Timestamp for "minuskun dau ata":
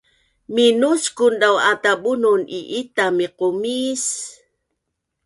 0.53-1.91